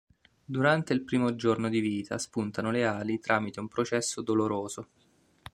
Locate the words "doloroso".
4.23-4.87